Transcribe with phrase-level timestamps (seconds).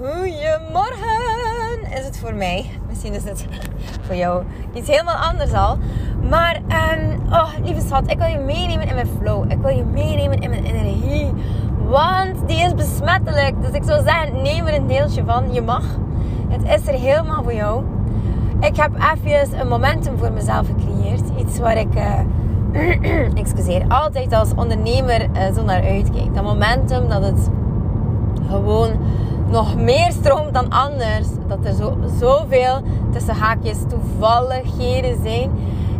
[0.00, 2.70] Goedemorgen is het voor mij.
[2.88, 3.46] Misschien is het
[4.00, 4.44] voor jou
[4.74, 5.78] iets helemaal anders al.
[6.28, 9.50] Maar, um, oh, lieve schat, ik wil je meenemen in mijn flow.
[9.50, 11.32] Ik wil je meenemen in mijn energie.
[11.88, 13.62] Want die is besmettelijk.
[13.62, 15.52] Dus ik zou zeggen, neem er een deeltje van.
[15.52, 15.84] Je mag.
[16.48, 17.84] Het is er helemaal voor jou.
[18.60, 21.22] Ik heb even een momentum voor mezelf gecreëerd.
[21.38, 22.20] Iets waar ik, uh,
[23.34, 26.34] excuseer, altijd als ondernemer uh, zo naar uitkijk.
[26.34, 27.50] Dat momentum dat het
[28.48, 28.90] gewoon
[29.50, 31.26] nog meer stroomt dan anders.
[31.46, 32.80] Dat er zo, zoveel
[33.12, 35.50] tussen haakjes toevalligheden zijn.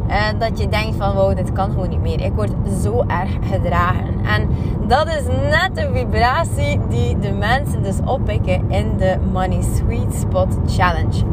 [0.06, 2.20] En dat je denkt van wow, dit kan gewoon niet meer.
[2.24, 2.50] Ik word
[2.82, 4.24] zo erg gedragen.
[4.24, 4.48] En
[4.86, 10.56] dat is net de vibratie die de mensen dus oppikken in de Money Sweet Spot
[10.66, 11.24] Challenge.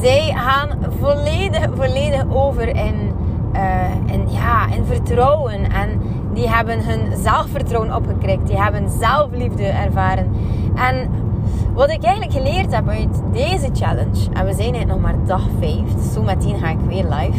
[0.00, 0.68] Zij gaan
[1.00, 3.12] volledig, volledig over in,
[3.54, 5.70] uh, in, ja, in vertrouwen.
[5.70, 6.00] En
[6.32, 8.46] die hebben hun zelfvertrouwen opgekrikt.
[8.46, 10.30] Die hebben zelfliefde ervaren.
[10.74, 11.08] En
[11.74, 15.42] wat ik eigenlijk geleerd heb uit deze challenge, en we zijn eigenlijk nog maar dag
[15.58, 17.38] 5, dus zo meteen ga ik weer live,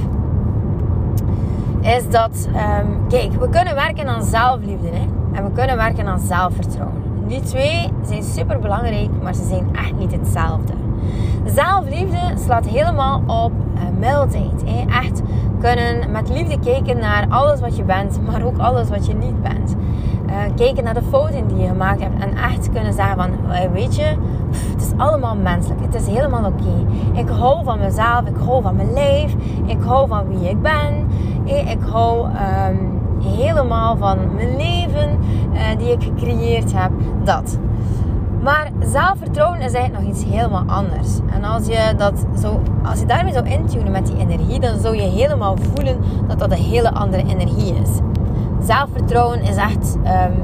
[1.81, 5.05] is dat, um, kijk, we kunnen werken aan zelfliefde hè?
[5.33, 7.01] en we kunnen werken aan zelfvertrouwen.
[7.27, 10.73] Die twee zijn super belangrijk, maar ze zijn echt niet hetzelfde.
[11.45, 14.63] Zelfliefde slaat helemaal op uh, mildheid.
[14.65, 14.99] Hè?
[14.99, 15.21] Echt
[15.59, 19.41] kunnen met liefde kijken naar alles wat je bent, maar ook alles wat je niet
[19.41, 19.75] bent.
[20.27, 23.29] Uh, kijken naar de fouten die je gemaakt hebt en echt kunnen zeggen van,
[23.71, 24.15] weet je,
[24.71, 25.81] het is allemaal menselijk.
[25.81, 26.85] Het is helemaal oké.
[27.13, 31.07] Ik hou van mezelf, ik hou van mijn lijf, ik hou van wie ik ben.
[31.45, 35.19] Ik hou um, helemaal van mijn leven
[35.77, 36.91] die ik gecreëerd heb.
[37.23, 37.59] Dat.
[38.43, 41.19] Maar zelfvertrouwen is eigenlijk nog iets helemaal anders.
[41.33, 44.95] En als je, dat zo, als je daarmee zou intunen met die energie, dan zou
[44.95, 47.89] je helemaal voelen dat dat een hele andere energie is.
[48.61, 50.43] Zelfvertrouwen is echt um,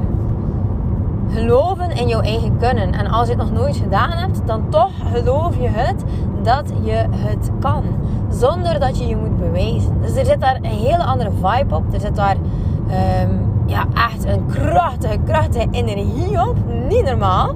[1.30, 2.92] geloven in jouw eigen kunnen.
[2.92, 6.04] En als je het nog nooit gedaan hebt, dan toch geloof je het
[6.42, 7.82] dat je het kan.
[8.30, 10.00] Zonder dat je je moet bewijzen.
[10.00, 11.94] Dus er zit daar een hele andere vibe op.
[11.94, 12.36] Er zit daar
[13.22, 16.56] um, ja, echt een krachtige, krachtige energie op.
[16.88, 17.54] Niet normaal.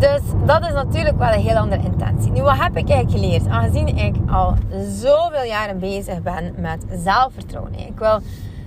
[0.00, 2.30] Dus dat is natuurlijk wel een heel andere intentie.
[2.30, 3.46] Nu, wat heb ik eigenlijk geleerd?
[3.46, 4.54] Aangezien ik al
[4.88, 7.74] zoveel jaren bezig ben met zelfvertrouwen.
[7.74, 8.20] Ik wil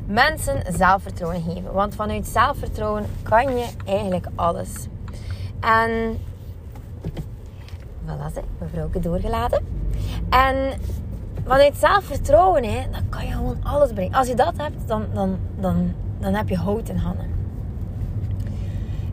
[0.06, 1.74] mensen zelfvertrouwen geven.
[1.74, 4.88] Want vanuit zelfvertrouwen kan je eigenlijk alles.
[5.60, 6.18] En
[8.06, 9.66] voilà, mevrouwke doorgelaten.
[10.30, 10.80] En
[11.46, 14.14] vanuit zelfvertrouwen, hè, dan kan je gewoon alles brengen.
[14.14, 17.26] Als je dat hebt, dan, dan, dan, dan heb je hout in handen.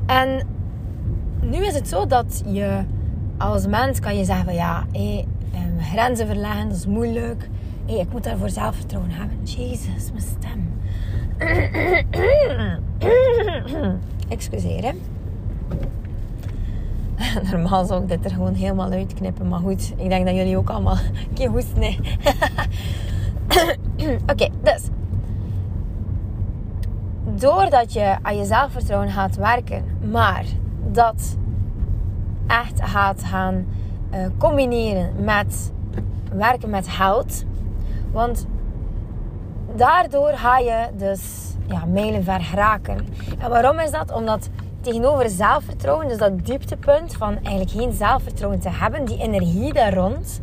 [0.07, 0.59] En
[1.51, 2.83] nu is het zo dat je
[3.39, 7.49] als mens kan je zeggen van ja, hé, mijn grenzen verleggen, dat is moeilijk.
[7.87, 9.39] Hé, ik moet daarvoor zelfvertrouwen hebben.
[9.43, 10.73] Jezus, mijn stem.
[14.29, 14.93] Excuseer, hè.
[17.51, 19.49] Normaal zou ik dit er gewoon helemaal uitknippen.
[19.49, 20.97] Maar goed, ik denk dat jullie ook allemaal
[21.29, 21.79] een keer hoesten.
[21.79, 22.01] Nee.
[24.33, 24.83] Oké, dus.
[27.35, 30.45] Doordat je aan je zelfvertrouwen gaat werken, maar
[30.93, 31.37] dat
[32.51, 33.67] echt gaat gaan
[34.15, 35.73] uh, combineren met
[36.33, 37.45] werken met hout.
[38.13, 38.47] Want
[39.77, 43.07] daardoor ga je dus ja, mijlenver geraken.
[43.39, 44.13] En waarom is dat?
[44.13, 44.49] Omdat
[44.81, 50.41] tegenover zelfvertrouwen, dus dat dieptepunt van eigenlijk geen zelfvertrouwen te hebben, die energie daar rond.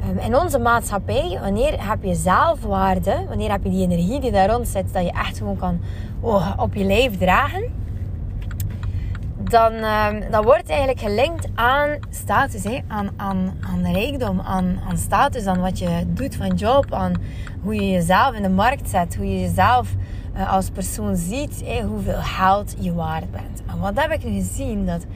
[0.00, 4.50] Ehm, in onze maatschappij, wanneer heb je zelfwaarde, wanneer heb je die energie die daar
[4.50, 5.80] rond zit, dat je echt gewoon kan
[6.20, 7.64] oh, op je lijf dragen,
[9.50, 12.78] dan, uh, dan wordt eigenlijk gelinkt aan status, hè?
[12.88, 17.12] Aan, aan, aan rijkdom, aan, aan status, aan wat je doet van job, aan
[17.62, 19.94] hoe je jezelf in de markt zet, hoe je jezelf
[20.36, 21.82] uh, als persoon ziet, hè?
[21.82, 23.62] hoeveel geld je waard bent.
[23.66, 24.86] En wat heb ik nu gezien?
[24.86, 25.06] Dat,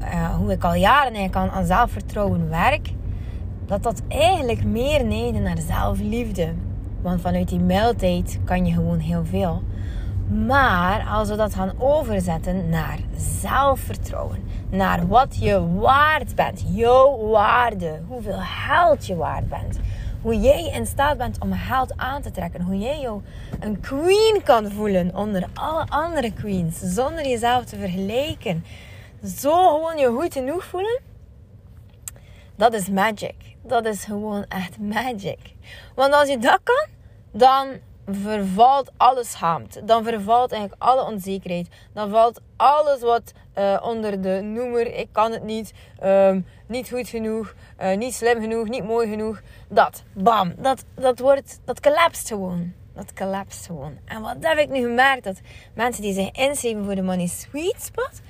[0.00, 2.92] uh, hoe ik al jaren eigenlijk aan, aan zelfvertrouwen werk,
[3.66, 6.52] dat dat eigenlijk meer neigt naar zelfliefde.
[7.00, 9.62] Want vanuit die mildheid kan je gewoon heel veel.
[10.28, 18.00] Maar als we dat gaan overzetten naar zelfvertrouwen, naar wat je waard bent, jouw waarde,
[18.06, 19.78] hoeveel geld je waard bent,
[20.22, 22.62] Hoe jij in staat bent om geld aan te trekken.
[22.62, 23.22] Hoe jij jou
[23.60, 26.78] een queen kan voelen onder alle andere queens.
[26.80, 28.64] Zonder jezelf te vergelijken.
[29.24, 31.00] Zo gewoon je goed genoeg voelen.
[32.56, 33.34] Dat is magic.
[33.62, 35.54] Dat is gewoon echt magic.
[35.94, 36.86] Want als je dat kan,
[37.32, 37.66] dan
[38.10, 39.84] vervalt alle schaamte.
[39.84, 41.68] Dan vervalt eigenlijk alle onzekerheid.
[41.92, 45.72] Dan valt alles wat uh, onder de noemer, ik kan het niet,
[46.04, 49.40] um, niet goed genoeg, uh, niet slim genoeg, niet mooi genoeg.
[49.68, 52.72] Dat, bam, dat, dat wordt, dat collapst gewoon.
[52.94, 53.98] Dat collapst gewoon.
[54.04, 55.24] En wat heb ik nu gemerkt?
[55.24, 55.40] Dat
[55.74, 58.20] mensen die zich inschrijven voor de Money Sweet Spot,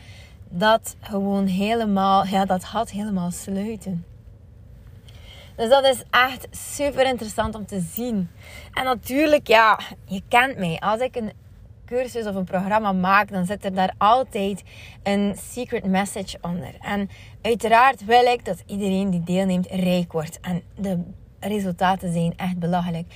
[0.49, 4.05] dat gewoon helemaal, ja, dat had helemaal sluiten.
[5.59, 8.29] Dus dat is echt super interessant om te zien.
[8.73, 10.77] En natuurlijk, ja, je kent mij.
[10.81, 11.33] Als ik een
[11.87, 14.63] cursus of een programma maak, dan zit er daar altijd
[15.03, 16.75] een secret message onder.
[16.81, 17.11] En
[17.43, 20.41] uiteraard wil ik dat iedereen die deelneemt rijk wordt.
[20.41, 21.03] En de
[21.41, 23.07] resultaten zijn echt belachelijk.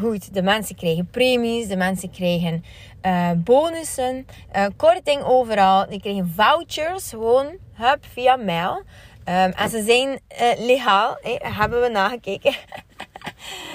[0.00, 2.64] Goed, de mensen krijgen premies, de mensen krijgen
[3.06, 4.26] uh, bonussen,
[4.56, 5.88] uh, korting overal.
[5.88, 8.82] Die krijgen vouchers, gewoon hup, via mail.
[9.30, 12.54] Um, en ze zijn uh, legaal, hebben we nagekeken.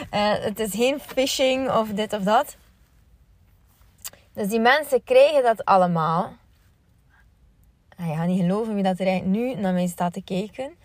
[0.48, 2.58] het is geen phishing of dit of dat.
[4.34, 6.34] Dus die mensen krijgen dat allemaal.
[7.98, 10.76] Ah, je gaat niet geloven wie dat er nu naar mij staat te kijken.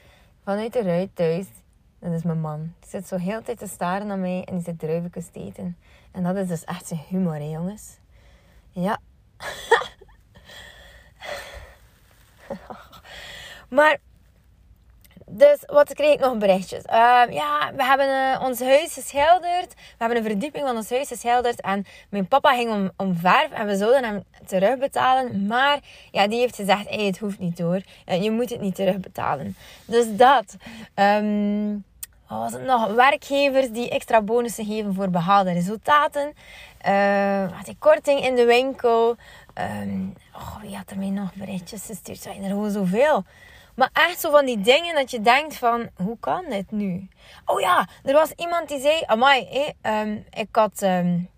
[0.45, 1.47] Vanuit de ruit thuis.
[1.99, 2.75] Dat is mijn man.
[2.81, 5.41] Die zit zo heel de tijd te staren naar mij en die zit druivenkus te
[5.41, 5.77] eten.
[6.13, 7.97] En dat is dus echt zijn humor, hè, jongens.
[8.71, 9.01] Ja.
[13.69, 13.99] maar
[15.31, 16.83] dus wat kreeg ik nog berichtjes?
[16.85, 19.75] Uh, ja, we hebben uh, ons huis geschilderd.
[19.75, 21.61] We hebben een verdieping van ons huis geschilderd.
[21.61, 25.47] En mijn papa ging om, om verf en we zouden hem terugbetalen.
[25.47, 25.79] Maar
[26.11, 27.81] ja, die heeft gezegd, hey, het hoeft niet door.
[28.07, 29.57] Uh, je moet het niet terugbetalen.
[29.85, 30.57] Dus dat.
[30.95, 31.85] Um,
[32.29, 32.87] wat was het nog?
[32.87, 36.33] Werkgevers die extra bonussen geven voor behaalde resultaten.
[36.89, 39.17] Uh, had ik korting in de winkel.
[39.83, 42.21] Um, oh, wie had er mij nog berichtjes gestuurd?
[42.21, 43.25] Zijn er gewoon zoveel.
[43.81, 47.09] Maar echt zo van die dingen dat je denkt van, hoe kan dit nu?
[47.45, 49.49] Oh ja, er was iemand die zei, amai,
[49.83, 51.29] um, ik had um,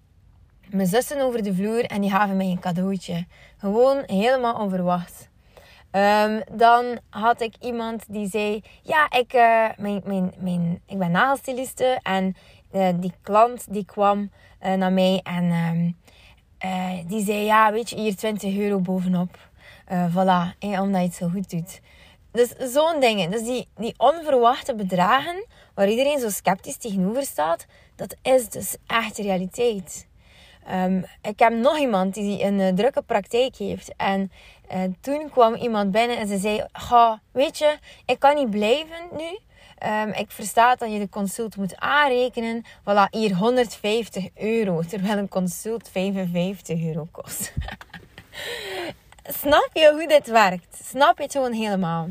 [0.70, 3.26] mijn zussen over de vloer en die gaven mij een cadeautje.
[3.56, 5.28] Gewoon helemaal onverwacht.
[5.92, 11.10] Um, dan had ik iemand die zei, ja, ik, uh, mijn, mijn, mijn, ik ben
[11.10, 12.36] nagelstiliste en
[12.72, 14.30] uh, die klant die kwam
[14.62, 15.96] uh, naar mij en
[17.06, 19.50] die zei, ja, weet je, hier 20 euro bovenop.
[19.86, 21.80] voilà, hé, omdat je het zo goed doet.
[22.32, 23.30] Dus zo'n dingen.
[23.30, 29.18] Dus die, die onverwachte bedragen, waar iedereen zo sceptisch tegenover staat, dat is dus echt
[29.18, 30.06] realiteit.
[30.70, 33.92] Um, ik heb nog iemand die een uh, drukke praktijk heeft.
[33.96, 34.32] En
[34.74, 39.08] uh, toen kwam iemand binnen en ze zei: Ga, weet je, ik kan niet blijven
[39.16, 39.38] nu.
[39.88, 42.64] Um, ik versta dat je de consult moet aanrekenen.
[42.80, 44.82] Voilà, hier 150 euro.
[44.82, 47.52] Terwijl een consult 55 euro kost.
[49.24, 50.78] Snap je hoe dit werkt?
[50.84, 52.08] Snap je het gewoon helemaal?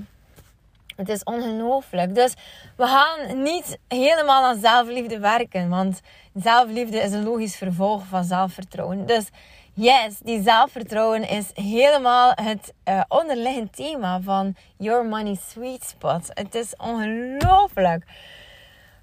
[0.96, 2.16] Het is ongelooflijk.
[2.16, 2.34] Dus
[2.78, 5.70] we gaan niet helemaal aan zelfliefde werken.
[5.70, 6.02] Want
[6.34, 9.06] zelfliefde is een logisch vervolg van zelfvertrouwen.
[9.06, 9.30] Dus
[9.74, 16.28] yes, die zelfvertrouwen is helemaal het uh, onderliggend thema van Your Money Sweet Spot.
[16.30, 18.06] Het is ongelooflijk.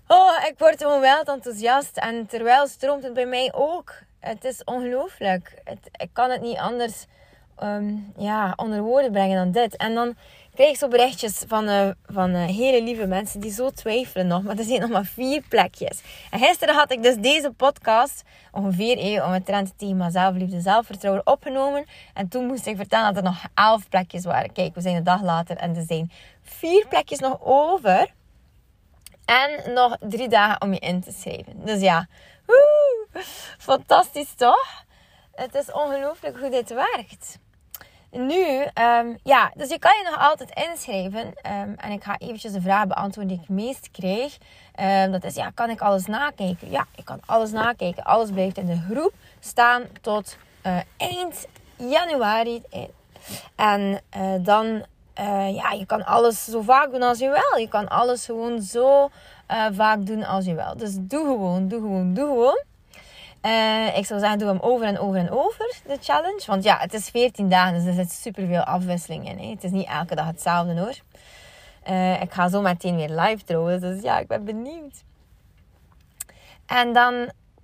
[0.07, 1.97] Oh, ik word gewoon wel enthousiast.
[1.97, 3.95] En terwijl stroomt het bij mij ook.
[4.21, 5.63] Het is ongelooflijk.
[5.93, 7.07] ik kan het niet anders
[7.63, 9.77] um, ja, onder woorden brengen dan dit.
[9.77, 10.17] En dan
[10.55, 14.43] krijg ik zo berichtjes van, uh, van uh, hele lieve mensen die zo twijfelen nog.
[14.43, 16.03] Maar er zijn nog maar vier plekjes.
[16.31, 18.23] En gisteren had ik dus deze podcast,
[18.53, 21.87] ongeveer eh, om het thema zelfliefde, zelfvertrouwen opgenomen.
[22.15, 24.53] En toen moest ik vertellen dat er nog elf plekjes waren.
[24.53, 26.11] Kijk, we zijn een dag later en er zijn
[26.43, 28.13] vier plekjes nog over.
[29.25, 31.65] En nog drie dagen om je in te schrijven.
[31.65, 32.07] Dus ja,
[32.47, 33.23] woe,
[33.59, 34.85] fantastisch toch?
[35.35, 37.39] Het is ongelooflijk hoe dit werkt.
[38.11, 41.27] Nu, um, ja, dus je kan je nog altijd inschrijven.
[41.27, 44.39] Um, en ik ga eventjes de vraag beantwoorden die ik meest kreeg.
[44.81, 46.71] Um, dat is, ja, kan ik alles nakijken?
[46.71, 48.05] Ja, ik kan alles nakijken.
[48.05, 50.37] Alles blijft in de groep staan tot
[50.67, 51.47] uh, eind
[51.77, 52.63] januari.
[53.55, 54.67] En uh, dan,
[55.21, 57.61] uh, ja, je kan alles zo vaak doen als je wil.
[57.61, 59.11] Je kan alles gewoon zo
[59.73, 60.77] vaak doen als je wil.
[60.77, 62.63] Dus doe gewoon, doe gewoon, doe gewoon.
[63.43, 66.43] Uh, ik zou zeggen, doe hem over en over en over, de challenge.
[66.47, 69.39] Want ja, het is 14 dagen, dus er zit superveel afwisseling in.
[69.39, 69.51] Hè.
[69.51, 70.95] Het is niet elke dag hetzelfde hoor.
[71.91, 75.05] Uh, ik ga zo meteen weer live trouwens, dus ja, ik ben benieuwd.
[76.67, 77.15] En dan,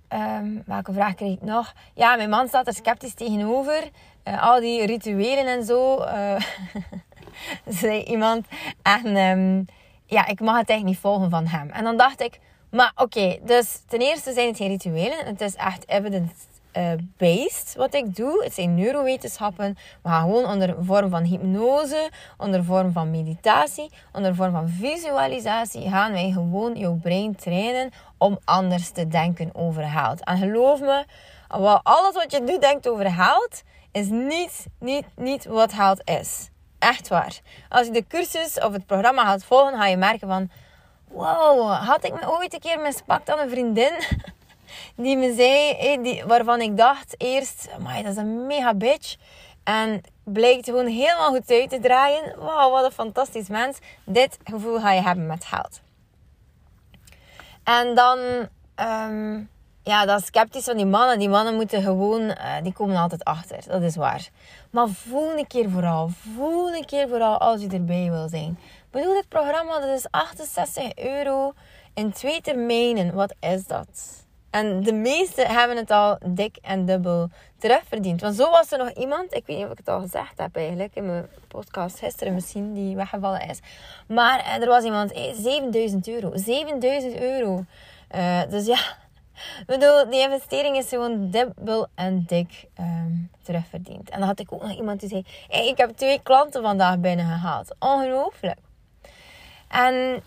[0.09, 1.73] um, welke vraag kreeg ik nog?
[1.93, 3.89] Ja, mijn man staat er sceptisch tegenover.
[4.23, 5.97] Uh, al die rituelen en zo.
[7.67, 8.47] zei iemand.
[8.81, 9.65] En um,
[10.05, 11.69] ja, ik mag het eigenlijk niet volgen van hem.
[11.69, 15.25] En dan dacht ik, maar oké, dus ten eerste zijn het rituelen.
[15.25, 18.43] Het is echt evidence-based wat ik doe.
[18.43, 19.77] Het zijn neurowetenschappen.
[20.01, 25.89] We gaan gewoon onder vorm van hypnose, onder vorm van meditatie, onder vorm van visualisatie,
[25.89, 30.23] gaan wij gewoon jouw brein trainen om anders te denken over geld.
[30.23, 31.05] En geloof me,
[31.83, 36.49] alles wat je nu denkt over geld, is niet, niet, niet wat geld is.
[36.79, 37.39] Echt waar.
[37.69, 40.49] Als je de cursus of het programma gaat volgen, ga je merken van...
[41.15, 43.93] Wow, had ik me ooit een keer mispakt aan een vriendin...
[44.95, 47.67] Die me zei, die, waarvan ik dacht eerst...
[47.79, 49.15] Maar dat is een mega bitch.
[49.63, 52.35] En blijkt gewoon helemaal goed uit te draaien.
[52.37, 53.77] Wow, wat een fantastisch mens.
[54.03, 55.81] Dit gevoel ga je hebben met geld.
[57.63, 58.19] En dan...
[58.79, 59.49] Um,
[59.83, 61.19] ja, dat sceptisch van die mannen.
[61.19, 63.57] Die mannen moeten gewoon, uh, die komen altijd achter.
[63.67, 64.29] Dat is waar.
[64.69, 66.09] Maar voel een keer vooral.
[66.35, 68.59] Voel een keer vooral als je erbij wil zijn.
[68.95, 71.53] Bedoel, dit programma dat is 68 euro
[71.93, 73.13] in twee termijnen.
[73.13, 74.25] Wat is dat?
[74.49, 78.21] En de meesten hebben het al dik en dubbel terugverdiend.
[78.21, 80.55] Want zo was er nog iemand, ik weet niet of ik het al gezegd heb
[80.55, 83.59] eigenlijk in mijn podcast gisteren misschien, die weggevallen is.
[84.07, 86.31] Maar eh, er was iemand, 7000 euro.
[86.33, 87.63] 7000 euro.
[88.15, 88.79] Uh, dus ja,
[89.59, 94.09] ik bedoel, die investering is gewoon dubbel en dik um, terugverdiend.
[94.09, 95.25] En dan had ik ook nog iemand die zei:
[95.69, 97.75] Ik heb twee klanten vandaag binnengehaald.
[97.79, 98.63] Ongelooflijk.
[99.75, 100.23] En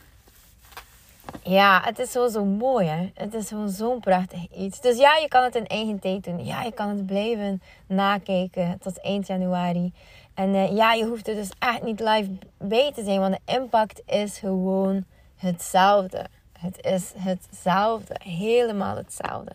[1.42, 3.10] ja, het is zo, zo mooi, hè?
[3.14, 4.80] Het is gewoon zo'n prachtig iets.
[4.80, 6.44] Dus ja, je kan het in eigen tijd doen.
[6.44, 9.92] Ja, je kan het blijven nakijken tot eind januari.
[10.34, 13.52] En uh, ja, je hoeft er dus echt niet live bij te zijn, want de
[13.52, 15.04] impact is gewoon
[15.36, 16.26] hetzelfde.
[16.58, 19.52] Het is hetzelfde, helemaal hetzelfde.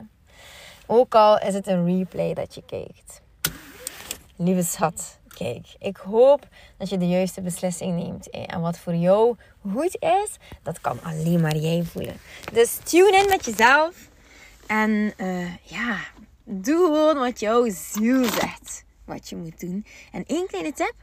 [0.85, 3.21] Ook al is het een replay dat je kijkt.
[4.35, 6.47] Lieve schat, kijk, ik hoop
[6.77, 8.29] dat je de juiste beslissing neemt.
[8.29, 9.35] En wat voor jou
[9.71, 12.15] goed is, dat kan alleen maar jij voelen.
[12.51, 14.09] Dus tune in met jezelf.
[14.67, 15.99] En uh, ja,
[16.43, 18.83] doe gewoon wat jouw ziel zegt.
[19.05, 19.85] Wat je moet doen.
[20.11, 20.93] En één kleine tip.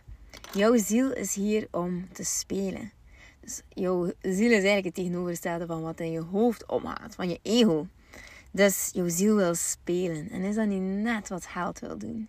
[0.52, 2.92] Jouw ziel is hier om te spelen.
[3.40, 7.38] Dus jouw ziel is eigenlijk het tegenovergestelde van wat in je hoofd omgaat, van je
[7.42, 7.86] ego.
[8.50, 10.30] Dus jouw ziel wil spelen.
[10.30, 12.28] En is dat niet net wat geld wil doen?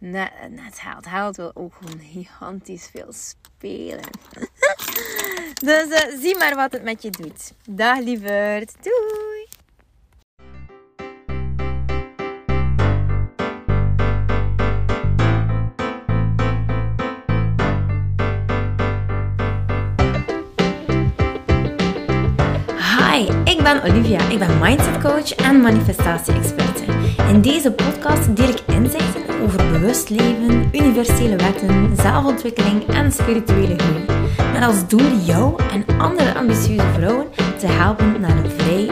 [0.00, 1.06] Net, net geld.
[1.06, 4.10] Geld wil ook gewoon gigantisch veel spelen.
[5.68, 7.52] dus uh, zie maar wat het met je doet.
[7.64, 8.74] Dag lieverd.
[8.82, 9.30] Doei!
[23.44, 24.28] ik ben Olivia.
[24.28, 26.84] Ik ben mindset coach en manifestatie-experte.
[27.28, 34.04] In deze podcast deel ik inzichten over bewust leven, universele wetten, zelfontwikkeling en spirituele groei.
[34.52, 37.26] Met als doel jou en andere ambitieuze vrouwen
[37.58, 38.88] te helpen naar een vrij